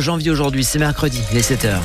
[0.00, 1.78] janvier aujourd'hui, c'est mercredi, les 7h.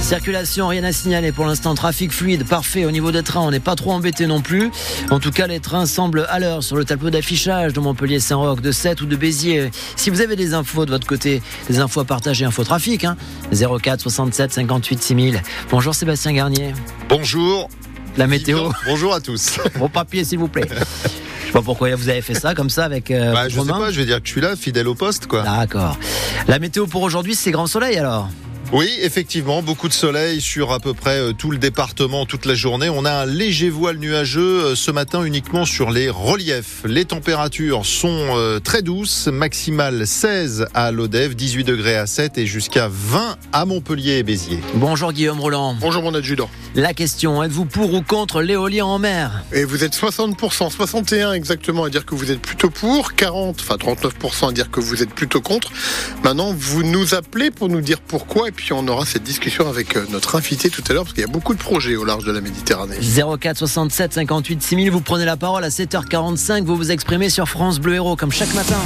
[0.00, 1.74] Circulation, rien à signaler pour l'instant.
[1.74, 2.86] Trafic fluide, parfait.
[2.86, 4.70] Au niveau des trains, on n'est pas trop embêté non plus.
[5.10, 8.72] En tout cas, les trains semblent à l'heure sur le tableau d'affichage de Montpellier-Saint-Roch, de
[8.72, 9.70] Sète ou de Béziers.
[9.96, 13.18] Si vous avez des infos de votre côté, des infos à partager, info trafic, hein,
[13.52, 15.42] 04 67 58 6000.
[15.70, 16.72] Bonjour Sébastien Garnier.
[17.10, 17.68] Bonjour.
[18.16, 18.70] La météo.
[18.86, 19.58] Bonjour à tous.
[19.74, 20.68] Vos papiers, s'il vous plaît.
[21.48, 23.10] Je sais pas pourquoi vous avez fait ça comme ça avec.
[23.10, 25.26] Euh, bah, je sais pas, je vais dire que je suis là, fidèle au poste,
[25.26, 25.44] quoi.
[25.44, 25.96] D'accord.
[26.46, 28.28] La météo pour aujourd'hui, c'est grand soleil alors?
[28.70, 32.54] Oui, effectivement, beaucoup de soleil sur à peu près euh, tout le département toute la
[32.54, 32.90] journée.
[32.90, 36.82] On a un léger voile nuageux euh, ce matin uniquement sur les reliefs.
[36.84, 42.44] Les températures sont euh, très douces, maximale 16 à Lodève, 18 degrés à 7 et
[42.44, 44.60] jusqu'à 20 à Montpellier et Béziers.
[44.74, 45.74] Bonjour Guillaume Roland.
[45.80, 46.50] Bonjour mon adjudant.
[46.74, 49.44] La question, êtes-vous pour ou contre l'éolien en mer?
[49.50, 53.76] Et vous êtes 60%, 61 exactement à dire que vous êtes plutôt pour, 40, enfin
[53.76, 55.72] 39% à dire que vous êtes plutôt contre.
[56.22, 60.04] Maintenant, vous nous appelez pour nous dire pourquoi puis on aura cette discussion avec euh,
[60.10, 62.32] notre invité tout à l'heure, parce qu'il y a beaucoup de projets au large de
[62.32, 62.96] la Méditerranée.
[63.40, 67.78] 04 67 58 6000, vous prenez la parole à 7h45, vous vous exprimez sur France
[67.78, 68.78] Bleu Héros, comme chaque matin.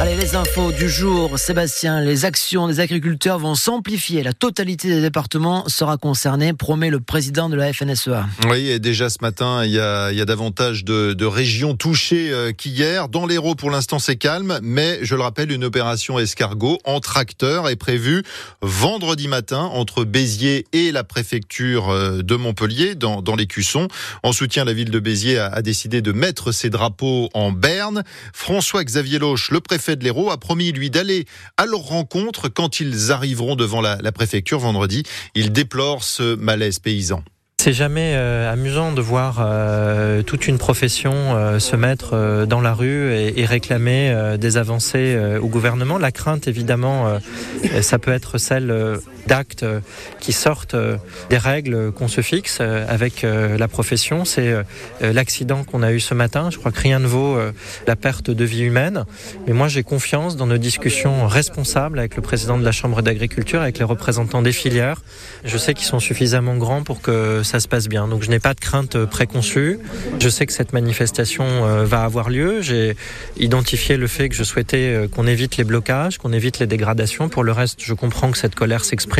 [0.00, 1.36] Allez, les infos du jour.
[1.40, 4.22] Sébastien, les actions des agriculteurs vont s'amplifier.
[4.22, 8.24] La totalité des départements sera concernée, promet le président de la FNSEA.
[8.48, 13.08] Oui, et déjà ce matin, il y a, davantage de, régions touchées euh, qu'hier.
[13.08, 17.68] Dans l'Hérault, pour l'instant, c'est calme, mais je le rappelle, une opération escargot en tracteur
[17.68, 18.22] est prévue
[18.62, 23.88] vendredi matin entre Béziers et la préfecture euh, de Montpellier, dans, dans les Cussons.
[24.22, 28.04] En soutien, la ville de Béziers a décidé de mettre ses drapeaux en berne.
[28.32, 31.24] François-Xavier Loche, le préfet de l'Hérault, a promis, lui, d'aller
[31.56, 35.04] à leur rencontre quand ils arriveront devant la, préfecture vendredi.
[35.34, 37.22] Il déplore ce malaise paysan.
[37.60, 42.72] C'est jamais euh, amusant de voir euh, toute une profession euh, se mettre dans la
[42.72, 45.98] rue et, réclamer des avancées au gouvernement.
[45.98, 47.18] La crainte, évidemment,
[47.80, 49.64] ça peut être celle d'actes
[50.18, 50.74] qui sortent
[51.30, 54.24] des règles qu'on se fixe avec la profession.
[54.24, 54.54] C'est
[55.00, 56.50] l'accident qu'on a eu ce matin.
[56.50, 57.38] Je crois que rien ne vaut
[57.86, 59.04] la perte de vie humaine.
[59.46, 63.60] Mais moi, j'ai confiance dans nos discussions responsables avec le président de la Chambre d'agriculture,
[63.60, 65.02] avec les représentants des filières.
[65.44, 68.08] Je sais qu'ils sont suffisamment grands pour que ça se passe bien.
[68.08, 69.78] Donc je n'ai pas de crainte préconçue.
[70.18, 72.62] Je sais que cette manifestation va avoir lieu.
[72.62, 72.96] J'ai
[73.36, 77.28] identifié le fait que je souhaitais qu'on évite les blocages, qu'on évite les dégradations.
[77.28, 79.17] Pour le reste, je comprends que cette colère s'exprime.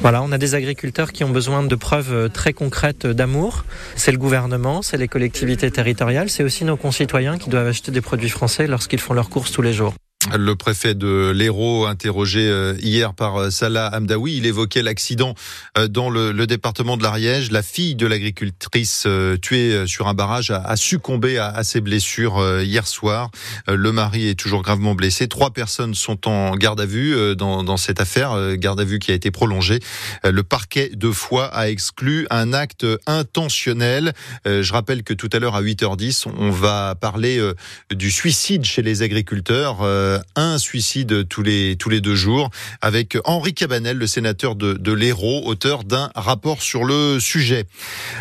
[0.00, 3.64] Voilà, on a des agriculteurs qui ont besoin de preuves très concrètes d'amour.
[3.96, 8.00] C'est le gouvernement, c'est les collectivités territoriales, c'est aussi nos concitoyens qui doivent acheter des
[8.00, 9.94] produits français lorsqu'ils font leurs courses tous les jours.
[10.38, 15.34] Le préfet de l'Hérault, interrogé euh, hier par euh, Salah Hamdaoui, il évoquait l'accident
[15.78, 17.50] euh, dans le, département de l'Ariège.
[17.50, 19.06] La fille de l'agricultrice
[19.40, 23.30] tuée sur un barrage a, succombé à, ses blessures hier soir.
[23.68, 25.28] Le mari est toujours gravement blessé.
[25.28, 29.12] Trois personnes sont en garde à vue dans, dans cette affaire, garde à vue qui
[29.12, 29.78] a été prolongée.
[30.24, 34.12] Le parquet de Foix a exclu un acte intentionnel.
[34.44, 37.40] Je rappelle que tout à l'heure à 8h10, on va parler
[37.90, 39.84] du suicide chez les agriculteurs
[40.36, 42.50] un suicide tous les, tous les deux jours
[42.80, 47.66] avec Henri Cabanel, le sénateur de, de l'Hérault, auteur d'un rapport sur le sujet.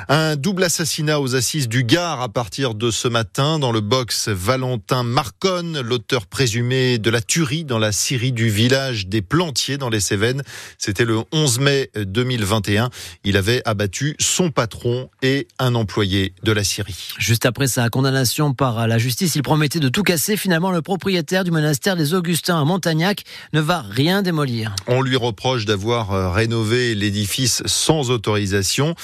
[0.07, 4.29] Un double assassinat aux assises du Gard à partir de ce matin dans le box
[4.29, 9.89] Valentin Marconne, l'auteur présumé de la tuerie dans la Syrie du village des Plantiers dans
[9.89, 10.43] les Cévennes.
[10.77, 12.89] C'était le 11 mai 2021.
[13.23, 17.13] Il avait abattu son patron et un employé de la Syrie.
[17.17, 20.37] Juste après sa condamnation par la justice, il promettait de tout casser.
[20.37, 23.23] Finalement, le propriétaire du monastère des Augustins à Montagnac
[23.53, 24.75] ne va rien démolir.
[24.87, 28.95] On lui reproche d'avoir euh, rénové l'édifice sans autorisation,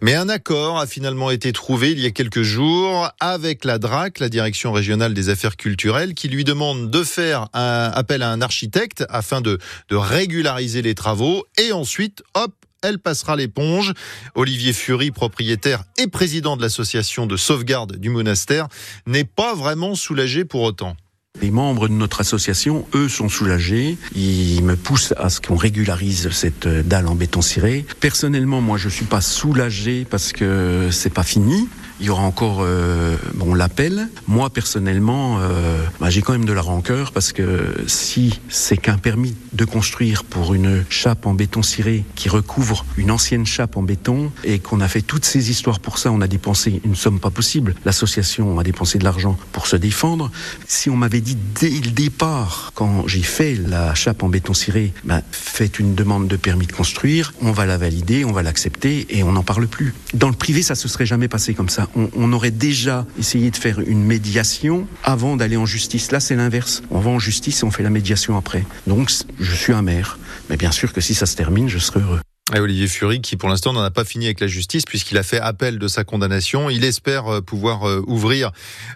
[0.00, 4.18] mais un accord a finalement été trouvé il y a quelques jours avec la DRAC,
[4.18, 9.04] la Direction régionale des affaires culturelles, qui lui demande de faire appel à un architecte
[9.08, 13.92] afin de, de régulariser les travaux et ensuite, hop, elle passera l'éponge.
[14.34, 18.68] Olivier Fury, propriétaire et président de l'association de sauvegarde du monastère,
[19.06, 20.96] n'est pas vraiment soulagé pour autant.
[21.40, 23.96] Les membres de notre association, eux, sont soulagés.
[24.14, 27.86] Ils me poussent à ce qu'on régularise cette dalle en béton ciré.
[28.00, 31.68] Personnellement, moi, je suis pas soulagé parce que c'est pas fini.
[32.02, 34.08] Il y aura encore euh, bon l'appel.
[34.26, 38.98] Moi personnellement, euh, bah, j'ai quand même de la rancœur parce que si c'est qu'un
[38.98, 43.84] permis de construire pour une chape en béton ciré qui recouvre une ancienne chape en
[43.84, 47.20] béton et qu'on a fait toutes ces histoires pour ça, on a dépensé une somme
[47.20, 47.76] pas possible.
[47.84, 50.32] L'association a dépensé de l'argent pour se défendre.
[50.66, 54.92] Si on m'avait dit dès le départ, quand j'ai fait la chape en béton ciré,
[55.04, 59.06] bah, faites une demande de permis de construire, on va la valider, on va l'accepter
[59.16, 59.94] et on n'en parle plus.
[60.14, 63.50] Dans le privé, ça se serait jamais passé comme ça on, on aurait déjà essayé
[63.50, 66.10] de faire une médiation avant d'aller en justice.
[66.12, 66.82] Là, c'est l'inverse.
[66.90, 68.64] On va en justice et on fait la médiation après.
[68.86, 69.10] Donc,
[69.40, 70.18] je suis un maire.
[70.50, 72.20] Mais bien sûr que si ça se termine, je serai heureux.
[72.54, 75.22] Et Olivier Fury, qui pour l'instant n'en a pas fini avec la justice, puisqu'il a
[75.22, 76.68] fait appel de sa condamnation.
[76.68, 78.52] Il espère euh, pouvoir euh, ouvrir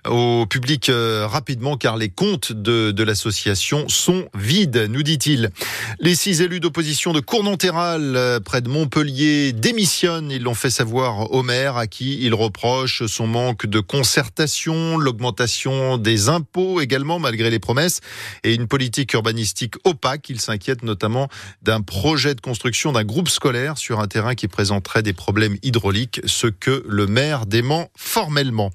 [0.07, 5.51] au public euh, rapidement, car les comptes de, de l'association sont vides, nous dit-il.
[6.01, 10.31] Les six élus d'opposition de Cournonterral, près de Montpellier, démissionnent.
[10.31, 15.97] Ils l'ont fait savoir au maire, à qui il reproche son manque de concertation, l'augmentation
[15.97, 18.01] des impôts également, malgré les promesses,
[18.45, 20.29] et une politique urbanistique opaque.
[20.29, 21.29] Il s'inquiète notamment
[21.63, 23.46] d'un projet de construction d'un groupe scolaire
[23.77, 28.73] sur un terrain qui présenterait des problèmes hydrauliques, ce que le maire dément formellement.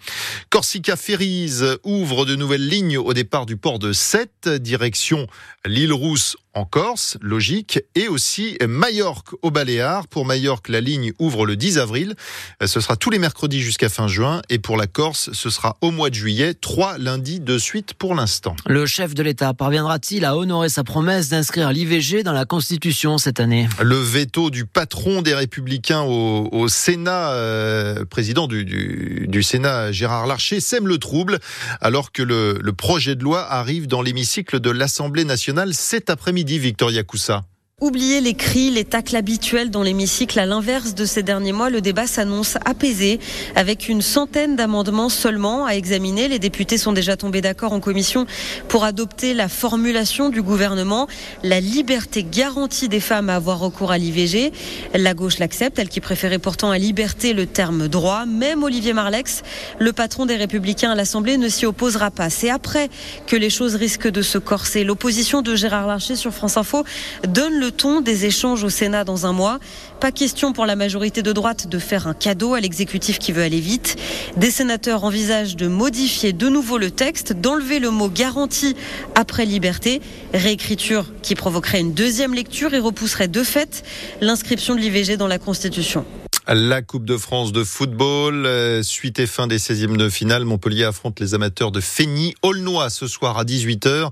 [0.50, 5.27] Corsica Ferries ouvre de nouvelles lignes au départ du port de Sète, direction
[5.65, 10.07] l'île Rousse en Corse, logique, et aussi Majorque au Baléares.
[10.07, 12.15] Pour Majorque, la ligne ouvre le 10 avril.
[12.63, 14.42] Ce sera tous les mercredis jusqu'à fin juin.
[14.50, 18.15] Et pour la Corse, ce sera au mois de juillet, trois lundis de suite pour
[18.15, 18.56] l'instant.
[18.65, 23.39] Le chef de l'État parviendra-t-il à honorer sa promesse d'inscrire l'IVG dans la Constitution cette
[23.39, 23.69] année?
[23.81, 29.92] Le veto du patron des Républicains au, au Sénat, euh, président du, du, du, Sénat
[29.94, 31.39] Gérard Larcher, sème le trouble
[31.80, 36.40] alors que le, le projet de loi arrive dans l'hémicycle de l'Assemblée nationale cet après-midi.
[36.43, 37.45] Victoria Coussa.
[37.81, 40.38] Oubliez les cris, les tacles habituels dans l'hémicycle.
[40.38, 43.19] À l'inverse de ces derniers mois, le débat s'annonce apaisé,
[43.56, 46.28] avec une centaine d'amendements seulement à examiner.
[46.28, 48.28] Les députés sont déjà tombés d'accord en commission
[48.68, 51.07] pour adopter la formulation du gouvernement,
[51.42, 54.51] la liberté garantie des femmes à avoir recours à l'IVG.
[54.94, 58.27] La gauche l'accepte, elle qui préférait pourtant à liberté le terme droit.
[58.27, 59.42] Même Olivier Marlex,
[59.80, 62.30] le patron des Républicains à l'Assemblée, ne s'y opposera pas.
[62.30, 62.92] C'est après
[63.25, 64.84] que les choses risquent de se corser.
[64.84, 66.84] L'opposition de Gérard Larcher sur France Info
[67.27, 69.59] donne le ton des échanges au Sénat dans un mois.
[70.00, 73.44] Pas question pour la majorité de droite de faire un cadeau à l'exécutif qui veut
[73.44, 73.95] aller vite.
[74.38, 78.75] Des sénateurs envisagent de modifier de nouveau le texte, d'enlever le mot garantie
[79.15, 80.01] après liberté,
[80.33, 83.83] réécriture qui provoquerait une deuxième lecture et repousserait de fait
[84.21, 86.06] l'inscription de l'IVG dans la Constitution.
[86.47, 90.85] La Coupe de France de football, euh, suite et fin des 16e de finale, Montpellier
[90.85, 94.09] affronte les amateurs de Feigny, Aulnois ce soir à 18h.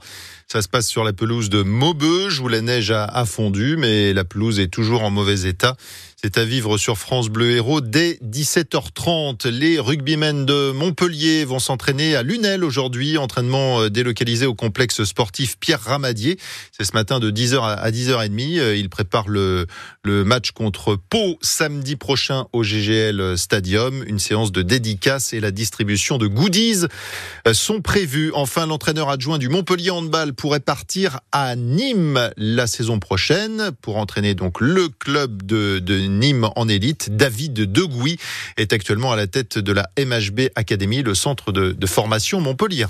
[0.47, 4.25] Ça se passe sur la pelouse de Maubeuge où la neige a fondu, mais la
[4.25, 5.75] pelouse est toujours en mauvais état.
[6.21, 9.47] C'est à vivre sur France Bleu Héros dès 17h30.
[9.47, 13.17] Les rugbymen de Montpellier vont s'entraîner à Lunel aujourd'hui.
[13.17, 16.37] Entraînement délocalisé au complexe sportif Pierre Ramadier.
[16.73, 18.75] C'est ce matin de 10h à 10h30.
[18.75, 19.65] Ils préparent le,
[20.03, 24.03] match contre Pau samedi prochain au GGL Stadium.
[24.05, 26.83] Une séance de dédicace et la distribution de goodies
[27.53, 28.31] sont prévues.
[28.33, 34.35] Enfin, l'entraîneur adjoint du Montpellier Handball pourrait partir à Nîmes la saison prochaine pour entraîner
[34.35, 37.15] donc le club de, de Nîmes en élite.
[37.15, 38.17] David Degouy
[38.57, 42.87] est actuellement à la tête de la MHB Academy, le centre de, de formation Montpellier.